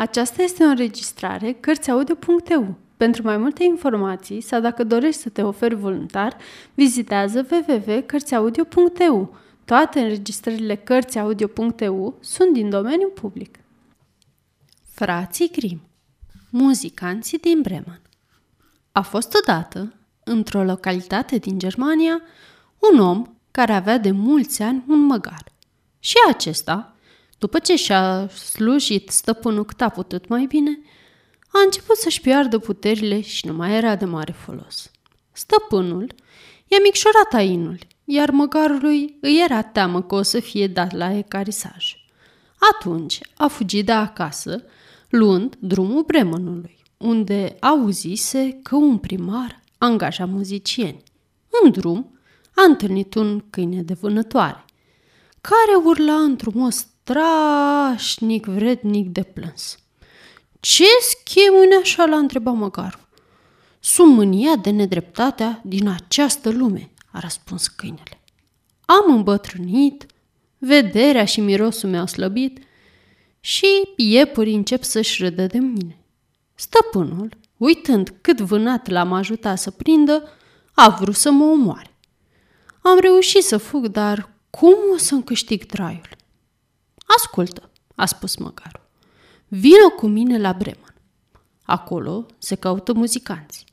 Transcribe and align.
Aceasta 0.00 0.42
este 0.42 0.64
o 0.64 0.66
înregistrare 0.66 1.52
Cărțiaudio.eu. 1.52 2.74
Pentru 2.96 3.22
mai 3.22 3.36
multe 3.36 3.64
informații 3.64 4.40
sau 4.40 4.60
dacă 4.60 4.84
dorești 4.84 5.20
să 5.20 5.28
te 5.28 5.42
oferi 5.42 5.74
voluntar, 5.74 6.36
vizitează 6.74 7.46
www.cărțiaudio.eu. 7.50 9.36
Toate 9.64 10.00
înregistrările 10.00 10.74
Cărțiaudio.eu 10.74 12.18
sunt 12.20 12.52
din 12.52 12.70
domeniu 12.70 13.08
public. 13.08 13.58
Frații 14.90 15.50
Grim 15.50 15.80
Muzicanții 16.50 17.38
din 17.38 17.60
Bremen 17.60 18.00
A 18.92 19.00
fost 19.00 19.34
odată, 19.34 19.94
într-o 20.24 20.64
localitate 20.64 21.38
din 21.38 21.58
Germania, 21.58 22.20
un 22.92 22.98
om 22.98 23.26
care 23.50 23.72
avea 23.72 23.98
de 23.98 24.10
mulți 24.10 24.62
ani 24.62 24.84
un 24.88 25.00
măgar. 25.00 25.44
Și 25.98 26.16
acesta, 26.28 26.94
după 27.40 27.58
ce 27.58 27.76
și-a 27.76 28.28
slujit 28.28 29.08
stăpânul 29.08 29.64
cât 29.64 29.80
a 29.80 29.88
putut 29.88 30.28
mai 30.28 30.46
bine, 30.46 30.78
a 31.52 31.60
început 31.64 31.96
să-și 31.96 32.20
piardă 32.20 32.58
puterile 32.58 33.20
și 33.20 33.46
nu 33.46 33.52
mai 33.52 33.76
era 33.76 33.96
de 33.96 34.04
mare 34.04 34.32
folos. 34.32 34.90
Stăpânul 35.32 36.14
i-a 36.66 36.78
micșorat 36.82 37.32
ainul, 37.32 37.78
iar 38.04 38.30
măgarului 38.30 39.18
îi 39.20 39.42
era 39.44 39.62
teamă 39.62 40.02
că 40.02 40.14
o 40.14 40.22
să 40.22 40.40
fie 40.40 40.66
dat 40.66 40.92
la 40.92 41.12
ecarisaj. 41.12 41.94
Atunci 42.72 43.20
a 43.36 43.46
fugit 43.46 43.86
de 43.86 43.92
acasă, 43.92 44.64
luând 45.08 45.56
drumul 45.58 46.02
Bremenului, 46.02 46.78
unde 46.96 47.56
auzise 47.60 48.58
că 48.62 48.76
un 48.76 48.98
primar 48.98 49.62
angaja 49.78 50.26
muzicieni. 50.26 51.02
În 51.62 51.70
drum 51.70 52.18
a 52.54 52.62
întâlnit 52.62 53.14
un 53.14 53.44
câine 53.50 53.82
de 53.82 53.94
vânătoare, 53.94 54.64
care 55.40 55.84
urla 55.84 56.14
într-un 56.14 56.52
mod 56.56 56.72
strașnic 57.10 58.46
vrednic 58.46 59.08
de 59.08 59.22
plâns. 59.22 59.78
Ce 60.60 60.84
schemune 61.00 61.76
așa 61.82 62.04
l-a 62.04 62.16
întrebat 62.16 62.54
măgarul. 62.54 63.08
Sunt 63.80 64.14
mânia 64.14 64.56
de 64.56 64.70
nedreptatea 64.70 65.60
din 65.64 65.88
această 65.88 66.50
lume, 66.50 66.90
a 67.12 67.18
răspuns 67.18 67.66
câinele. 67.66 68.20
Am 68.84 69.14
îmbătrânit, 69.14 70.06
vederea 70.58 71.24
și 71.24 71.40
mirosul 71.40 71.88
mi-au 71.88 72.06
slăbit 72.06 72.58
și 73.40 73.66
iepurii 73.96 74.54
încep 74.54 74.82
să-și 74.82 75.22
râdă 75.22 75.46
de 75.46 75.58
mine. 75.58 75.98
Stăpânul, 76.54 77.36
uitând 77.56 78.14
cât 78.20 78.40
vânat 78.40 78.88
l-am 78.88 79.12
ajutat 79.12 79.58
să 79.58 79.70
prindă, 79.70 80.28
a 80.72 80.88
vrut 81.00 81.14
să 81.14 81.30
mă 81.30 81.44
omoare. 81.44 81.94
Am 82.82 82.98
reușit 83.00 83.42
să 83.42 83.56
fug, 83.56 83.86
dar 83.86 84.30
cum 84.50 84.76
o 84.94 84.96
să-mi 84.96 85.24
câștig 85.24 85.64
traiul? 85.64 86.18
Ascultă, 87.16 87.70
a 87.94 88.06
spus 88.06 88.36
măgarul. 88.36 88.88
Vino 89.48 89.88
cu 89.96 90.06
mine 90.06 90.38
la 90.38 90.52
Bremen. 90.52 90.94
Acolo 91.62 92.26
se 92.38 92.54
caută 92.54 92.92
muzicanți. 92.92 93.64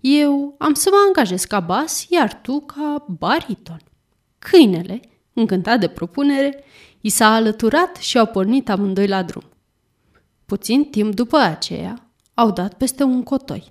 Eu 0.00 0.54
am 0.58 0.74
să 0.74 0.88
mă 0.92 0.96
angajez 1.06 1.44
ca 1.44 1.60
bas, 1.60 2.06
iar 2.08 2.40
tu 2.40 2.60
ca 2.60 3.04
bariton. 3.08 3.80
Câinele, 4.38 5.00
încântat 5.32 5.80
de 5.80 5.88
propunere, 5.88 6.64
i 7.00 7.08
s-a 7.08 7.34
alăturat 7.34 7.96
și 7.96 8.18
au 8.18 8.26
pornit 8.26 8.68
amândoi 8.68 9.06
la 9.06 9.22
drum. 9.22 9.44
Puțin 10.46 10.84
timp 10.84 11.14
după 11.14 11.36
aceea, 11.36 12.10
au 12.34 12.50
dat 12.50 12.74
peste 12.74 13.02
un 13.02 13.22
cotoi, 13.22 13.70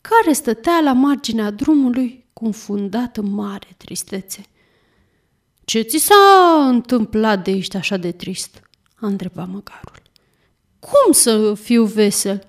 care 0.00 0.32
stătea 0.32 0.80
la 0.80 0.92
marginea 0.92 1.50
drumului 1.50 2.26
confundat 2.32 3.16
în 3.16 3.30
mare 3.30 3.68
tristețe. 3.76 4.42
Ce 5.70 5.80
ți 5.80 5.98
s-a 5.98 6.66
întâmplat 6.68 7.44
de 7.44 7.50
ești 7.50 7.76
așa 7.76 7.96
de 7.96 8.12
trist?" 8.12 8.60
a 8.94 9.06
întrebat 9.06 9.46
măgarul. 9.46 10.02
Cum 10.78 11.12
să 11.12 11.54
fiu 11.54 11.84
vesel? 11.84 12.46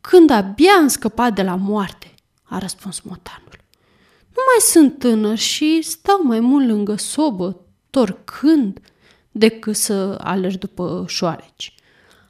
Când 0.00 0.30
abia 0.30 0.72
am 0.78 0.86
scăpat 0.86 1.34
de 1.34 1.42
la 1.42 1.54
moarte, 1.54 2.14
a 2.42 2.58
răspuns 2.58 3.00
motanul. 3.00 3.58
Nu 4.28 4.42
mai 4.46 4.60
sunt 4.60 4.98
tânăr 4.98 5.36
și 5.36 5.82
stau 5.82 6.20
mai 6.22 6.40
mult 6.40 6.66
lângă 6.66 6.96
sobă, 6.96 7.60
torcând, 7.90 8.80
decât 9.30 9.76
să 9.76 10.18
alerg 10.22 10.58
după 10.58 11.04
șoareci. 11.08 11.74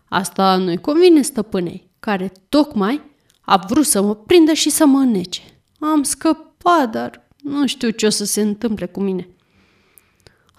Asta 0.08 0.56
nu-i 0.56 0.80
convine 0.80 1.22
stăpânei, 1.22 1.90
care 2.00 2.32
tocmai 2.48 3.02
a 3.40 3.56
vrut 3.56 3.86
să 3.86 4.02
mă 4.02 4.14
prindă 4.14 4.52
și 4.52 4.70
să 4.70 4.86
mă 4.86 4.98
înnece. 4.98 5.42
Am 5.78 6.02
scăpat, 6.02 6.90
dar 6.90 7.28
nu 7.42 7.66
știu 7.66 7.90
ce 7.90 8.06
o 8.06 8.10
să 8.10 8.24
se 8.24 8.40
întâmple 8.40 8.86
cu 8.86 9.00
mine. 9.00 9.28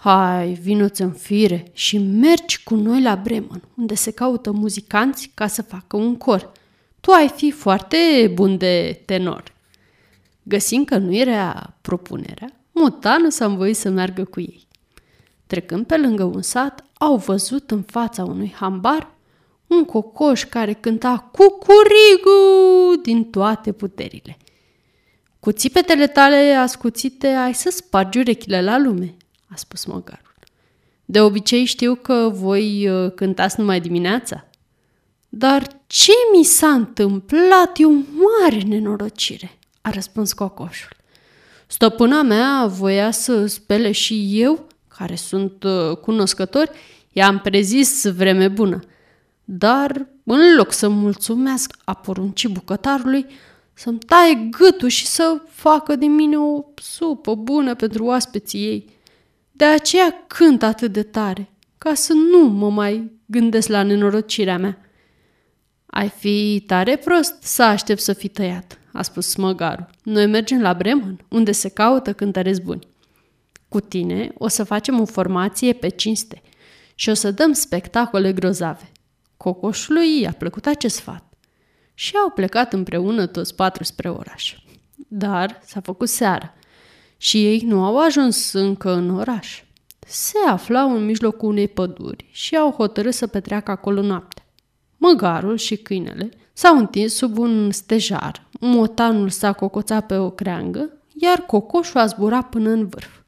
Hai, 0.04 0.52
vino-ți 0.52 1.02
în 1.02 1.12
fire 1.12 1.64
și 1.72 1.98
mergi 1.98 2.62
cu 2.62 2.74
noi 2.74 3.02
la 3.02 3.16
Bremen, 3.16 3.62
unde 3.76 3.94
se 3.94 4.10
caută 4.10 4.52
muzicanți 4.52 5.30
ca 5.34 5.46
să 5.46 5.62
facă 5.62 5.96
un 5.96 6.16
cor. 6.16 6.52
Tu 7.00 7.10
ai 7.10 7.28
fi 7.28 7.50
foarte 7.50 8.30
bun 8.34 8.56
de 8.58 9.02
tenor. 9.04 9.42
Găsind 10.42 10.86
că 10.86 10.96
nu 10.96 11.14
era 11.14 11.74
propunerea, 11.80 12.52
Mutanu 12.72 13.30
s-a 13.30 13.44
învoit 13.44 13.76
să 13.76 13.88
meargă 13.88 14.24
cu 14.24 14.40
ei. 14.40 14.66
Trecând 15.46 15.86
pe 15.86 15.96
lângă 15.96 16.24
un 16.24 16.42
sat, 16.42 16.84
au 16.98 17.16
văzut 17.16 17.70
în 17.70 17.82
fața 17.82 18.24
unui 18.24 18.52
hambar 18.54 19.10
un 19.66 19.84
cocoș 19.84 20.44
care 20.44 20.72
cânta 20.72 21.30
cucurigu 21.32 23.00
din 23.02 23.24
toate 23.24 23.72
puterile. 23.72 24.36
Cu 25.40 25.52
țipetele 25.52 26.06
tale 26.06 26.54
ascuțite 26.54 27.26
ai 27.26 27.54
să 27.54 27.70
spargi 27.70 28.18
urechile 28.18 28.62
la 28.62 28.78
lume, 28.78 29.14
a 29.52 29.56
spus 29.56 29.84
măgarul. 29.84 30.34
De 31.04 31.20
obicei 31.20 31.64
știu 31.64 31.94
că 31.94 32.30
voi 32.32 32.88
uh, 32.88 33.12
cântați 33.14 33.60
numai 33.60 33.80
dimineața. 33.80 34.44
Dar 35.28 35.66
ce 35.86 36.12
mi 36.36 36.44
s-a 36.44 36.68
întâmplat 36.68 37.78
e 37.78 37.84
o 37.84 37.90
mare 37.90 38.60
nenorocire, 38.66 39.58
a 39.80 39.90
răspuns 39.90 40.32
cocoșul. 40.32 40.96
Stăpâna 41.66 42.22
mea 42.22 42.66
voia 42.66 43.10
să 43.10 43.46
spele 43.46 43.92
și 43.92 44.40
eu, 44.40 44.66
care 44.88 45.14
sunt 45.14 45.62
uh, 45.62 45.96
cunoscători, 45.96 46.70
i-am 47.12 47.38
prezis 47.38 48.04
vreme 48.04 48.48
bună. 48.48 48.80
Dar, 49.44 50.06
în 50.24 50.54
loc 50.56 50.72
să 50.72 50.88
mulțumesc, 50.88 51.76
a 51.84 51.94
poruncit 51.94 52.50
bucătarului 52.50 53.26
să-mi 53.72 53.98
taie 53.98 54.48
gâtul 54.50 54.88
și 54.88 55.06
să 55.06 55.40
facă 55.48 55.96
de 55.96 56.06
mine 56.06 56.36
o 56.36 56.64
supă 56.74 57.34
bună 57.34 57.74
pentru 57.74 58.04
oaspeții 58.04 58.60
ei. 58.60 59.00
De 59.62 59.68
aceea 59.68 60.24
cânt 60.26 60.62
atât 60.62 60.92
de 60.92 61.02
tare, 61.02 61.50
ca 61.78 61.94
să 61.94 62.12
nu 62.12 62.38
mă 62.38 62.70
mai 62.70 63.10
gândesc 63.26 63.68
la 63.68 63.82
nenorocirea 63.82 64.58
mea. 64.58 64.78
Ai 65.86 66.08
fi 66.08 66.64
tare 66.66 66.96
prost 66.96 67.42
să 67.42 67.62
aștept 67.62 68.00
să 68.00 68.12
fii 68.12 68.28
tăiat, 68.28 68.78
a 68.92 69.02
spus 69.02 69.28
smăgarul. 69.28 69.90
Noi 70.02 70.26
mergem 70.26 70.60
la 70.60 70.74
Bremen, 70.74 71.24
unde 71.28 71.52
se 71.52 71.68
caută 71.68 72.12
cântăreți 72.12 72.60
buni. 72.60 72.86
Cu 73.68 73.80
tine 73.80 74.32
o 74.38 74.48
să 74.48 74.64
facem 74.64 75.00
o 75.00 75.04
formație 75.04 75.72
pe 75.72 75.88
cinste 75.88 76.42
și 76.94 77.08
o 77.08 77.14
să 77.14 77.30
dăm 77.30 77.52
spectacole 77.52 78.32
grozave. 78.32 78.92
Cocoșului 79.36 80.20
i-a 80.20 80.32
plăcut 80.32 80.66
acest 80.66 80.96
sfat 80.96 81.32
și 81.94 82.16
au 82.16 82.30
plecat 82.30 82.72
împreună 82.72 83.26
toți 83.26 83.54
patru 83.54 83.84
spre 83.84 84.10
oraș. 84.10 84.56
Dar 85.08 85.60
s-a 85.64 85.80
făcut 85.80 86.08
seara 86.08 86.54
și 87.22 87.44
ei 87.44 87.60
nu 87.66 87.84
au 87.84 87.98
ajuns 87.98 88.52
încă 88.52 88.92
în 88.92 89.10
oraș. 89.10 89.62
Se 90.06 90.38
aflau 90.48 90.94
în 90.96 91.04
mijlocul 91.04 91.48
unei 91.48 91.68
păduri 91.68 92.28
și 92.30 92.56
au 92.56 92.70
hotărât 92.70 93.14
să 93.14 93.26
petreacă 93.26 93.70
acolo 93.70 94.02
noaptea. 94.02 94.46
Măgarul 94.96 95.56
și 95.56 95.76
câinele 95.76 96.30
s-au 96.52 96.78
întins 96.78 97.14
sub 97.14 97.38
un 97.38 97.70
stejar, 97.70 98.46
motanul 98.60 99.28
s-a 99.28 99.52
cocoțat 99.52 100.06
pe 100.06 100.16
o 100.16 100.30
creangă, 100.30 100.88
iar 101.14 101.38
cocoșul 101.38 102.00
a 102.00 102.06
zburat 102.06 102.48
până 102.48 102.70
în 102.70 102.86
vârf. 102.86 103.20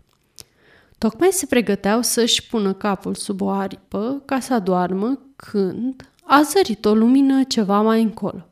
Tocmai 0.98 1.28
se 1.32 1.46
pregăteau 1.46 2.02
să-și 2.02 2.46
pună 2.46 2.72
capul 2.72 3.14
sub 3.14 3.40
o 3.40 3.48
aripă 3.48 4.22
ca 4.24 4.40
să 4.40 4.54
adoarmă 4.54 5.18
când 5.36 6.10
a 6.24 6.42
zărit 6.42 6.84
o 6.84 6.94
lumină 6.94 7.42
ceva 7.42 7.80
mai 7.80 8.02
încolo. 8.02 8.48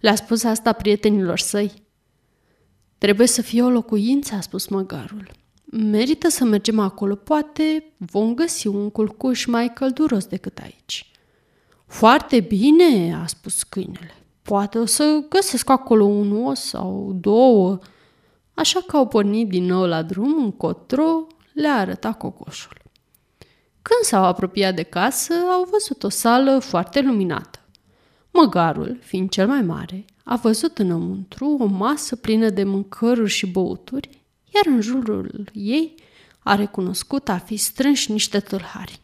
Le-a 0.00 0.14
spus 0.14 0.44
asta 0.44 0.72
prietenilor 0.72 1.38
săi. 1.38 1.86
Trebuie 2.98 3.26
să 3.26 3.42
fie 3.42 3.62
o 3.62 3.68
locuință, 3.68 4.34
a 4.34 4.40
spus 4.40 4.66
măgarul. 4.66 5.30
Merită 5.64 6.28
să 6.28 6.44
mergem 6.44 6.78
acolo, 6.78 7.14
poate 7.14 7.92
vom 7.96 8.34
găsi 8.34 8.66
un 8.66 8.90
culcuș 8.90 9.44
mai 9.44 9.72
călduros 9.72 10.26
decât 10.26 10.58
aici. 10.58 11.10
Foarte 11.86 12.40
bine, 12.40 13.18
a 13.22 13.26
spus 13.26 13.62
câinele. 13.62 14.14
Poate 14.42 14.78
o 14.78 14.84
să 14.84 15.24
găsesc 15.28 15.70
acolo 15.70 16.04
un 16.04 16.44
os 16.44 16.60
sau 16.60 17.16
două. 17.20 17.78
Așa 18.54 18.80
că 18.86 18.96
au 18.96 19.06
pornit 19.06 19.48
din 19.48 19.64
nou 19.64 19.84
la 19.84 20.02
drum 20.02 20.42
încotro, 20.42 21.26
le-a 21.52 21.74
arătat 21.74 22.18
cocoșul. 22.18 22.76
Când 23.82 24.00
s-au 24.02 24.24
apropiat 24.24 24.74
de 24.74 24.82
casă, 24.82 25.34
au 25.34 25.68
văzut 25.70 26.02
o 26.02 26.08
sală 26.08 26.58
foarte 26.58 27.00
luminată. 27.00 27.58
Măgarul, 28.30 28.98
fiind 29.00 29.30
cel 29.30 29.46
mai 29.46 29.62
mare, 29.62 30.04
a 30.30 30.36
văzut 30.36 30.78
înăuntru 30.78 31.56
o 31.58 31.64
masă 31.64 32.16
plină 32.16 32.50
de 32.50 32.64
mâncăruri 32.64 33.30
și 33.30 33.46
băuturi, 33.46 34.08
iar 34.54 34.74
în 34.74 34.80
jurul 34.80 35.50
ei 35.52 35.94
a 36.38 36.54
recunoscut 36.54 37.28
a 37.28 37.38
fi 37.38 37.56
strânși 37.56 38.12
niște 38.12 38.40
tâlhari. 38.40 39.00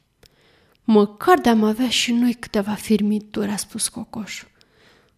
Măcar 0.85 1.38
de-am 1.38 1.62
avea 1.62 1.88
și 1.88 2.12
noi 2.12 2.35
câteva 2.35 2.73
firmituri, 2.73 3.50
a 3.50 3.56
spus 3.56 3.88
cocoșul. 3.88 4.49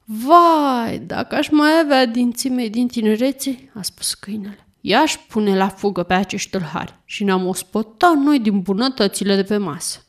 Vai, 0.05 0.99
dacă 0.99 1.35
aș 1.35 1.49
mai 1.51 1.79
avea 1.85 2.07
dinții 2.07 2.51
mei 2.51 2.71
din 2.71 2.87
tinerețe, 2.87 3.71
a 3.75 3.83
spus 3.83 4.15
câinele. 4.15 4.67
I-aș 4.81 5.17
pune 5.29 5.57
la 5.57 5.69
fugă 5.69 6.03
pe 6.03 6.15
acești 6.15 6.51
tâlhari 6.51 7.01
și 7.05 7.25
ne-am 7.25 7.47
ospătat 7.47 8.15
noi 8.15 8.41
din 8.41 8.61
bunătățile 8.61 9.35
de 9.35 9.43
pe 9.43 9.57
masă. 9.57 10.05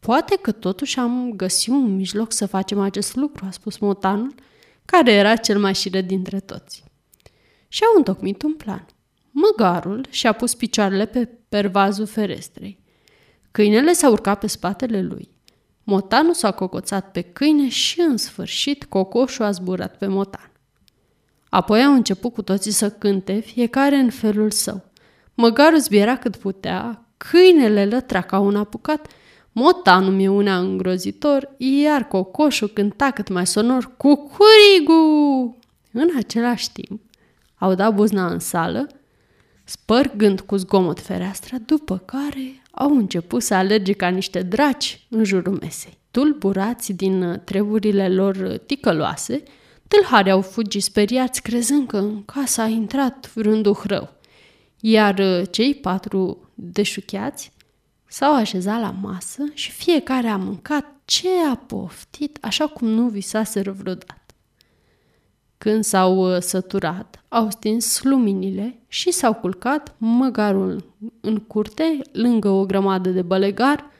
Poate 0.00 0.38
că 0.42 0.52
totuși 0.52 0.98
am 0.98 1.32
găsit 1.36 1.72
un 1.72 1.96
mijloc 1.96 2.32
să 2.32 2.46
facem 2.46 2.80
acest 2.80 3.16
lucru, 3.16 3.44
a 3.48 3.50
spus 3.50 3.78
motanul, 3.78 4.34
care 4.90 5.12
era 5.12 5.36
cel 5.36 5.58
mai 5.58 5.74
șire 5.74 6.00
dintre 6.00 6.40
toți. 6.40 6.84
Și 7.68 7.82
au 7.84 7.96
întocmit 7.96 8.42
un 8.42 8.54
plan. 8.54 8.86
Măgarul 9.30 10.06
și-a 10.10 10.32
pus 10.32 10.54
picioarele 10.54 11.06
pe 11.06 11.28
pervazul 11.48 12.06
ferestrei. 12.06 12.78
Câinele 13.50 13.92
s-a 13.92 14.10
urcat 14.10 14.38
pe 14.38 14.46
spatele 14.46 15.02
lui. 15.02 15.28
Motanul 15.82 16.34
s-a 16.34 16.50
cocoțat 16.50 17.10
pe 17.10 17.20
câine 17.20 17.68
și, 17.68 18.00
în 18.00 18.16
sfârșit, 18.16 18.84
cocoșul 18.84 19.44
a 19.44 19.50
zburat 19.50 19.96
pe 19.96 20.06
motan. 20.06 20.50
Apoi 21.48 21.84
au 21.84 21.92
început 21.92 22.32
cu 22.32 22.42
toții 22.42 22.70
să 22.70 22.90
cânte, 22.90 23.38
fiecare 23.38 23.96
în 23.96 24.10
felul 24.10 24.50
său. 24.50 24.84
Măgarul 25.34 25.78
zbiera 25.78 26.16
cât 26.16 26.36
putea, 26.36 27.06
câinele 27.16 27.86
lătra 27.86 28.20
ca 28.20 28.38
un 28.38 28.56
apucat, 28.56 29.06
motanul 29.58 30.12
miunea 30.12 30.58
îngrozitor, 30.58 31.54
iar 31.56 32.04
cocoșul 32.04 32.68
cânta 32.68 33.10
cât 33.10 33.28
mai 33.28 33.46
sonor, 33.46 33.96
Cucurigu! 33.96 35.56
În 35.92 36.08
același 36.16 36.72
timp, 36.72 37.00
au 37.54 37.74
dat 37.74 37.94
buzna 37.94 38.26
în 38.26 38.38
sală, 38.38 38.86
spărgând 39.64 40.40
cu 40.40 40.56
zgomot 40.56 41.00
fereastra, 41.00 41.56
după 41.66 42.02
care 42.04 42.62
au 42.70 42.96
început 42.96 43.42
să 43.42 43.54
alerge 43.54 43.92
ca 43.92 44.08
niște 44.08 44.42
draci 44.42 45.06
în 45.08 45.24
jurul 45.24 45.58
mesei. 45.60 45.98
Tulburați 46.10 46.92
din 46.92 47.40
treburile 47.44 48.08
lor 48.08 48.60
ticăloase, 48.66 49.42
tâlhari 49.88 50.30
au 50.30 50.40
fugit 50.40 50.82
speriați, 50.82 51.42
crezând 51.42 51.88
că 51.88 51.96
în 51.96 52.24
casa 52.24 52.62
a 52.62 52.66
intrat 52.66 53.32
vreun 53.34 53.62
duh 53.62 53.78
rău. 53.84 54.12
Iar 54.80 55.46
cei 55.50 55.74
patru 55.74 56.50
deșucheați 56.54 57.52
s-au 58.08 58.34
așezat 58.34 58.80
la 58.80 58.90
masă 58.90 59.42
și 59.52 59.70
fiecare 59.70 60.28
a 60.28 60.36
mâncat 60.36 60.84
ce 61.04 61.28
a 61.50 61.54
poftit, 61.54 62.38
așa 62.40 62.66
cum 62.66 62.88
nu 62.88 63.08
visaseră 63.08 63.72
vreodată. 63.72 64.14
Când 65.58 65.84
s-au 65.84 66.34
uh, 66.34 66.40
săturat, 66.40 67.24
au 67.28 67.50
stins 67.50 68.02
luminile 68.02 68.80
și 68.88 69.10
s-au 69.10 69.34
culcat 69.34 69.94
măgarul 69.98 70.84
în 71.20 71.36
curte, 71.36 72.00
lângă 72.12 72.48
o 72.48 72.66
grămadă 72.66 73.10
de 73.10 73.22
bălegar, 73.22 73.90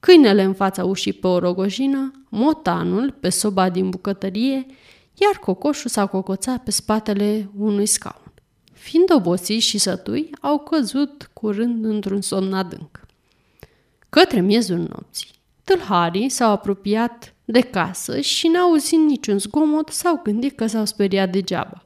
câinele 0.00 0.42
în 0.42 0.54
fața 0.54 0.84
ușii 0.84 1.12
pe 1.12 1.26
o 1.26 1.38
rogojină, 1.38 2.10
motanul 2.28 3.16
pe 3.20 3.28
soba 3.28 3.70
din 3.70 3.90
bucătărie, 3.90 4.66
iar 5.14 5.38
cocoșul 5.40 5.90
s-a 5.90 6.06
cocoțat 6.06 6.62
pe 6.62 6.70
spatele 6.70 7.50
unui 7.58 7.86
scaun. 7.86 8.32
Fiind 8.72 9.12
obosiți 9.12 9.66
și 9.66 9.78
sătui, 9.78 10.30
au 10.40 10.58
căzut 10.58 11.30
curând 11.32 11.84
într-un 11.84 12.20
somn 12.20 12.52
adânc. 12.52 13.03
Către 14.14 14.40
miezul 14.40 14.76
nopții, 14.76 15.28
tâlharii 15.64 16.28
s-au 16.28 16.50
apropiat 16.50 17.34
de 17.44 17.60
casă 17.60 18.20
și 18.20 18.48
n-auzind 18.48 19.08
niciun 19.08 19.38
zgomot, 19.38 19.88
s-au 19.88 20.20
gândit 20.22 20.56
că 20.56 20.66
s-au 20.66 20.84
speriat 20.84 21.30
degeaba. 21.30 21.84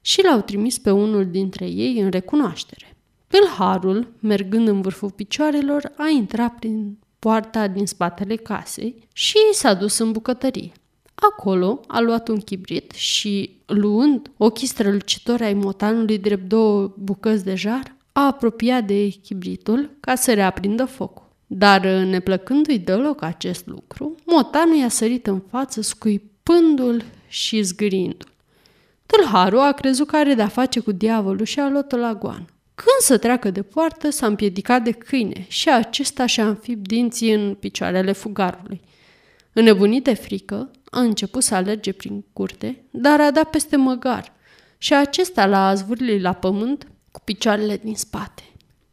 Și 0.00 0.22
l-au 0.22 0.40
trimis 0.40 0.78
pe 0.78 0.90
unul 0.90 1.26
dintre 1.26 1.66
ei 1.66 2.00
în 2.00 2.10
recunoaștere. 2.10 2.96
Pâlharul, 3.26 4.12
mergând 4.20 4.68
în 4.68 4.80
vârful 4.80 5.10
picioarelor, 5.10 5.92
a 5.96 6.08
intrat 6.08 6.54
prin 6.54 6.98
poarta 7.18 7.68
din 7.68 7.86
spatele 7.86 8.36
casei 8.36 9.08
și 9.12 9.38
s-a 9.52 9.74
dus 9.74 9.98
în 9.98 10.12
bucătărie. 10.12 10.72
Acolo 11.14 11.80
a 11.86 12.00
luat 12.00 12.28
un 12.28 12.38
chibrit 12.38 12.90
și, 12.90 13.60
luând 13.66 14.30
ochii 14.36 14.66
strălucitori 14.66 15.44
ai 15.44 15.54
motanului 15.54 16.18
drept 16.18 16.48
două 16.48 16.94
bucăți 16.98 17.44
de 17.44 17.54
jar, 17.54 17.96
a 18.12 18.26
apropiat 18.26 18.84
de 18.84 19.08
chibritul 19.08 19.90
ca 20.00 20.14
să 20.14 20.34
reaprindă 20.34 20.84
focul. 20.84 21.30
Dar, 21.54 21.84
uh, 21.84 22.06
neplăcându-i 22.06 22.78
deloc 22.78 23.22
acest 23.22 23.66
lucru, 23.66 24.14
motanul 24.24 24.76
i-a 24.76 24.88
sărit 24.88 25.26
în 25.26 25.40
față, 25.50 25.80
scuipându-l 25.80 27.04
și 27.28 27.62
zgârindu-l. 27.62 28.28
Tâlharul 29.06 29.58
a 29.58 29.72
crezut 29.72 30.06
că 30.06 30.16
are 30.16 30.34
de-a 30.34 30.48
face 30.48 30.80
cu 30.80 30.92
diavolul 30.92 31.44
și 31.44 31.60
a 31.60 31.68
luat-o 31.68 31.96
la 31.96 32.14
goană. 32.14 32.44
Când 32.74 32.98
să 33.00 33.18
treacă 33.18 33.50
de 33.50 33.62
poartă, 33.62 34.10
s-a 34.10 34.26
împiedicat 34.26 34.82
de 34.82 34.90
câine 34.90 35.44
și 35.48 35.68
acesta 35.70 36.26
și-a 36.26 36.48
înfipt 36.48 36.88
dinții 36.88 37.32
în 37.32 37.54
picioarele 37.54 38.12
fugarului. 38.12 38.80
Înnebunit 39.52 40.04
de 40.04 40.14
frică, 40.14 40.70
a 40.90 41.00
început 41.00 41.42
să 41.42 41.54
alerge 41.54 41.92
prin 41.92 42.24
curte, 42.32 42.84
dar 42.90 43.20
a 43.20 43.30
dat 43.30 43.50
peste 43.50 43.76
măgar 43.76 44.32
și 44.78 44.94
acesta 44.94 45.46
l-a 45.46 45.68
azvârlit 45.68 46.20
la 46.20 46.32
pământ 46.32 46.86
cu 47.10 47.20
picioarele 47.24 47.76
din 47.76 47.94
spate. 47.94 48.42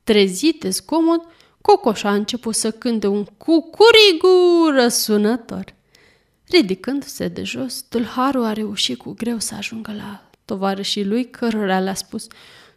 Trezit 0.03 0.59
de 0.59 0.69
zgomot, 0.69 1.23
Cocoș 1.61 2.03
a 2.03 2.13
început 2.13 2.55
să 2.55 2.71
cânte 2.71 3.07
un 3.07 3.23
cucurigu 3.23 4.69
răsunător. 4.71 5.73
Ridicându-se 6.47 7.27
de 7.27 7.43
jos, 7.43 7.81
tâlharul 7.81 8.43
a 8.43 8.53
reușit 8.53 8.97
cu 8.97 9.13
greu 9.17 9.39
să 9.39 9.55
ajungă 9.55 9.93
la 9.93 10.29
tovarășii 10.45 11.05
lui, 11.05 11.29
cărora 11.29 11.79
le-a 11.79 11.93
spus 11.93 12.27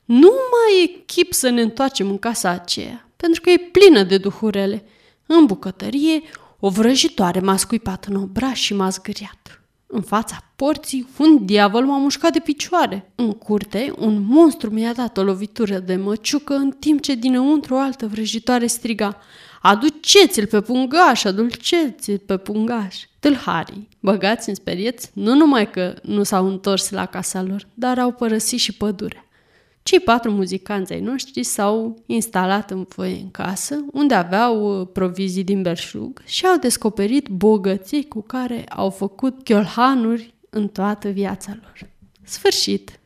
Nu 0.05 0.31
mai 0.31 0.85
e 0.85 1.03
chip 1.07 1.33
să 1.33 1.49
ne 1.49 1.61
întoarcem 1.61 2.09
în 2.09 2.19
casa 2.19 2.49
aceea, 2.49 3.09
pentru 3.17 3.41
că 3.41 3.51
e 3.51 3.69
plină 3.73 4.03
de 4.03 4.19
duhurele. 4.19 4.85
În 5.27 5.47
bucătărie, 5.47 6.23
o 6.61 6.69
vrăjitoare 6.69 7.41
m-a 7.41 7.57
scuipat 7.57 8.05
în 8.05 8.15
obraj 8.15 8.57
și 8.57 8.75
m-a 8.75 8.89
zgâriat. 8.89 9.62
În 9.95 10.03
fața 10.03 10.45
porții, 10.57 11.09
un 11.19 11.45
diavol 11.45 11.85
m-a 11.85 11.99
mușcat 11.99 12.33
de 12.33 12.39
picioare. 12.39 13.13
În 13.15 13.33
curte, 13.33 13.93
un 13.99 14.25
monstru 14.27 14.71
mi-a 14.71 14.93
dat 14.93 15.17
o 15.17 15.23
lovitură 15.23 15.79
de 15.79 15.97
măciucă, 15.97 16.55
în 16.55 16.71
timp 16.71 17.01
ce 17.01 17.15
dinăuntru 17.15 17.75
o 17.75 17.79
altă 17.79 18.07
vrăjitoare 18.07 18.67
striga 18.67 19.19
Aduceți-l 19.63 20.47
pe 20.47 20.61
pungaș, 20.61 21.25
aduceți-l 21.25 22.19
pe 22.27 22.37
pungaș. 22.37 22.97
Tâlharii, 23.21 23.89
băgați 24.01 24.49
în 24.49 24.55
sperieți, 24.55 25.11
nu 25.15 25.35
numai 25.35 25.71
că 25.71 25.95
nu 26.03 26.23
s-au 26.23 26.47
întors 26.47 26.91
la 26.91 27.07
casa 27.07 27.43
lor, 27.43 27.67
dar 27.75 27.99
au 27.99 28.13
părăsit 28.13 28.59
și 28.59 28.73
pădurea. 28.73 29.27
Cei 29.83 30.01
patru 30.01 30.31
muzicanți 30.31 30.93
ai 30.93 31.01
noștri 31.01 31.43
s-au 31.43 32.03
instalat 32.07 32.71
în 32.71 32.85
foie 32.85 33.21
în 33.21 33.31
casă, 33.31 33.85
unde 33.93 34.15
aveau 34.15 34.81
uh, 34.81 34.89
provizii 34.93 35.45
din 35.45 35.63
berșug 35.63 36.23
și 36.25 36.47
au 36.47 36.57
descoperit 36.57 37.29
bogății 37.29 38.09
cu 38.09 38.21
care 38.23 38.65
au 38.69 38.91
făcut 38.91 39.43
chiolhanuri 39.45 40.35
în 40.51 40.69
toată 40.69 41.09
viața 41.09 41.57
lor. 41.63 41.91
Sfârșit! 42.25 43.01